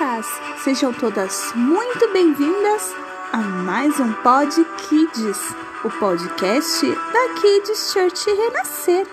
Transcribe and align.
crianças! 0.00 0.26
Sejam 0.64 0.92
todas 0.94 1.52
muito 1.54 2.10
bem-vindas 2.12 2.94
a 3.32 3.36
mais 3.36 4.00
um 4.00 4.12
Pod 4.14 4.64
Kids, 4.88 5.54
o 5.84 5.90
podcast 5.90 6.86
da 6.86 7.40
Kids 7.40 7.92
Church 7.92 8.30
Renascer. 8.30 9.06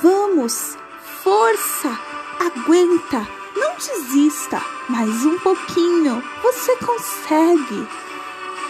Vamos, 0.00 0.78
força, 1.22 1.98
aguenta, 2.38 3.26
não 3.56 3.74
desista, 3.74 4.62
mais 4.88 5.24
um 5.24 5.38
pouquinho, 5.40 6.22
você 6.42 6.76
consegue. 6.76 7.88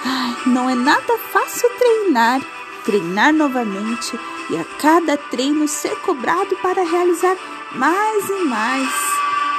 Ai, 0.05 0.37
não 0.47 0.70
é 0.70 0.74
nada 0.74 1.19
fácil 1.30 1.69
treinar, 1.78 2.41
treinar 2.84 3.34
novamente 3.34 4.19
e 4.48 4.56
a 4.56 4.65
cada 4.80 5.16
treino 5.16 5.69
ser 5.69 5.95
cobrado 5.97 6.56
para 6.62 6.83
realizar 6.83 7.37
mais 7.74 8.30
e 8.30 8.45
mais. 8.45 9.05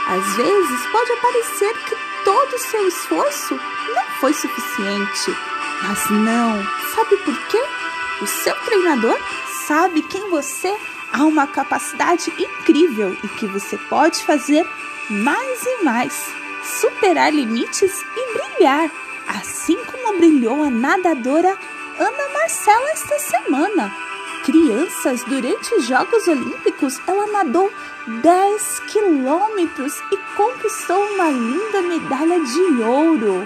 Às 0.10 0.36
vezes 0.38 0.88
pode 0.88 1.16
parecer 1.22 1.74
que 1.86 1.96
todo 2.24 2.54
o 2.54 2.60
seu 2.60 2.88
esforço 2.88 3.60
não 3.94 4.04
foi 4.20 4.34
suficiente, 4.34 5.38
mas 5.84 6.10
não. 6.10 6.64
Sabe 6.96 7.18
por 7.18 7.38
quê? 7.48 7.62
O 8.22 8.26
seu 8.26 8.56
treinador 8.62 9.18
sabe 9.68 10.02
quem 10.04 10.30
você 10.30 10.76
há 11.12 11.24
uma 11.24 11.46
capacidade 11.46 12.32
incrível 12.38 13.16
e 13.24 13.28
que 13.28 13.46
você 13.46 13.78
pode 13.90 14.24
fazer 14.24 14.66
mais 15.10 15.64
e 15.66 15.84
mais, 15.84 16.34
superar 16.64 17.34
limites 17.34 18.04
e 18.16 18.34
brilhar, 18.34 18.90
assim 19.28 19.78
como 19.86 20.18
brilhou 20.18 20.64
a 20.64 20.70
nadadora 20.70 21.58
Ana 22.00 22.30
Marcela 22.34 22.90
esta 22.92 23.20
semana. 23.20 24.07
Crianças, 24.48 25.26
durante 25.26 25.76
os 25.76 25.86
Jogos 25.88 26.26
Olímpicos, 26.26 27.02
ela 27.06 27.28
nadou 27.28 27.70
10 28.22 28.80
quilômetros 28.88 30.02
e 30.10 30.16
conquistou 30.38 31.04
uma 31.04 31.30
linda 31.30 31.82
medalha 31.82 32.40
de 32.40 32.82
ouro. 32.82 33.46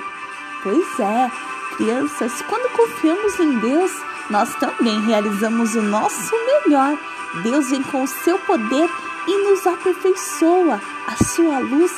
Pois 0.62 1.00
é, 1.00 1.32
crianças, 1.76 2.44
quando 2.48 2.72
confiamos 2.74 3.40
em 3.40 3.58
Deus, 3.58 3.92
nós 4.30 4.54
também 4.58 5.02
realizamos 5.02 5.74
o 5.74 5.82
nosso 5.82 6.36
melhor. 6.46 6.96
Deus 7.42 7.72
vem 7.72 7.82
com 7.82 8.04
o 8.04 8.08
seu 8.08 8.38
poder 8.38 8.88
e 9.28 9.38
nos 9.50 9.66
aperfeiçoa. 9.66 10.80
A 11.08 11.24
sua 11.24 11.58
luz 11.58 11.92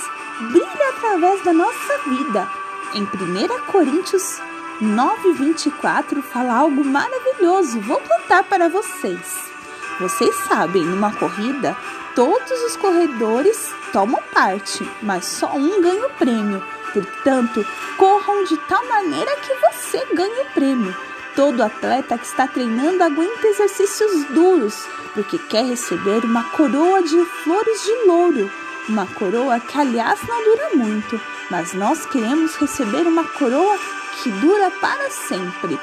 brilha 0.50 0.90
através 0.96 1.44
da 1.44 1.52
nossa 1.52 1.98
vida. 2.08 2.50
Em 2.94 3.04
1 3.04 3.66
Coríntios 3.70 4.40
9:24 4.82 6.22
fala 6.22 6.54
algo 6.54 6.86
maravilhoso. 6.86 7.82
Vou 7.82 8.00
contar 8.24 8.44
para 8.44 8.70
vocês. 8.70 9.52
Vocês 10.00 10.36
sabem, 10.48 10.84
numa 10.84 11.14
corrida, 11.14 11.78
Todos 12.16 12.52
os 12.62 12.76
corredores 12.76 13.72
tomam 13.92 14.22
parte, 14.32 14.88
mas 15.02 15.26
só 15.26 15.52
um 15.56 15.82
ganha 15.82 16.06
o 16.06 16.12
prêmio. 16.12 16.64
Portanto, 16.94 17.66
corram 17.98 18.44
de 18.44 18.56
tal 18.68 18.86
maneira 18.86 19.36
que 19.38 19.52
você 19.56 20.06
ganhe 20.14 20.42
o 20.42 20.54
prêmio. 20.54 20.96
Todo 21.36 21.64
atleta 21.64 22.16
que 22.16 22.26
está 22.28 22.46
treinando 22.46 23.04
aguenta 23.04 23.48
exercícios 23.48 24.26
duros, 24.26 24.86
porque 25.16 25.40
quer 25.40 25.66
receber 25.66 26.24
uma 26.24 26.44
coroa 26.44 27.02
de 27.02 27.26
flores 27.44 27.84
de 27.84 28.06
louro. 28.06 28.52
Uma 28.88 29.08
coroa 29.08 29.60
que, 29.60 29.80
aliás, 29.80 30.20
não 30.28 30.44
dura 30.44 30.70
muito, 30.76 31.20
mas 31.50 31.74
nós 31.74 32.06
queremos 32.06 32.56
receber 32.58 33.08
uma 33.08 33.24
coroa 33.24 33.76
que 34.22 34.30
dura 34.30 34.70
para 34.70 35.10
sempre. 35.10 35.80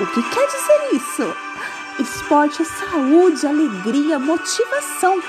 O 0.00 0.06
que 0.06 0.22
quer 0.22 0.46
dizer 0.46 0.94
isso? 0.94 1.36
Esporte 1.98 2.62
é 2.62 2.64
saúde, 2.64 3.46
alegria, 3.46 4.18
motivação 4.18 5.20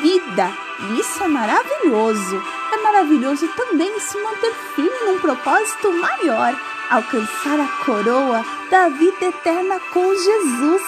vida. 0.00 0.50
E 0.80 1.00
isso 1.00 1.22
é 1.22 1.28
maravilhoso. 1.28 2.42
É 2.72 2.76
maravilhoso 2.78 3.46
também 3.48 3.98
se 4.00 4.16
manter 4.18 4.52
firme 4.74 4.98
num 5.04 5.18
propósito 5.18 5.92
maior, 5.92 6.54
alcançar 6.90 7.60
a 7.60 7.84
coroa 7.84 8.44
da 8.70 8.88
vida 8.88 9.26
eterna 9.26 9.80
com 9.92 10.14
Jesus. 10.14 10.82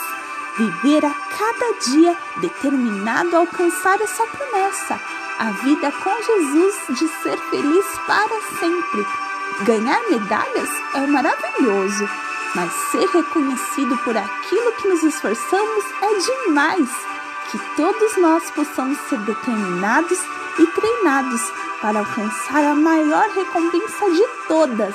Viver 0.56 1.04
a 1.04 1.10
cada 1.10 1.72
dia 1.90 2.16
determinado 2.38 3.36
a 3.36 3.40
alcançar 3.40 4.00
essa 4.00 4.24
promessa, 4.26 4.98
a 5.38 5.50
vida 5.50 5.92
com 5.92 6.22
Jesus 6.22 6.98
de 6.98 7.08
ser 7.22 7.36
feliz 7.50 7.86
para 8.06 8.40
sempre. 8.58 9.06
Ganhar 9.64 10.02
medalhas 10.08 10.70
é 10.94 11.06
maravilhoso, 11.06 12.08
mas 12.54 12.72
ser 12.90 13.06
reconhecido 13.08 13.96
por 13.98 14.16
aquilo 14.16 14.72
que 14.72 14.88
nos 14.88 15.02
esforçamos 15.02 15.84
é 16.02 16.44
demais 16.46 16.90
que 17.50 17.58
todos 17.76 18.16
nós 18.16 18.50
possamos 18.50 18.98
ser 19.08 19.18
determinados 19.20 20.18
e 20.58 20.66
treinados 20.66 21.40
para 21.80 22.00
alcançar 22.00 22.64
a 22.64 22.74
maior 22.74 23.28
recompensa 23.30 24.10
de 24.10 24.26
todas, 24.48 24.94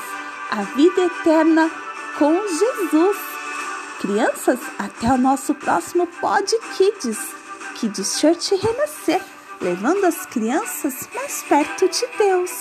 a 0.50 0.64
vida 0.76 1.02
eterna 1.06 1.72
com 2.18 2.36
Jesus. 2.48 3.18
Crianças, 4.00 4.60
até 4.80 5.08
o 5.08 5.18
nosso 5.18 5.54
próximo 5.54 6.08
Pod 6.20 6.52
Kids, 6.76 7.20
Kids 7.76 8.20
Church 8.20 8.56
Renascer, 8.56 9.22
levando 9.62 10.06
as 10.06 10.26
crianças 10.26 11.08
mais 11.14 11.44
perto 11.44 11.88
de 11.88 12.08
Deus. 12.18 12.52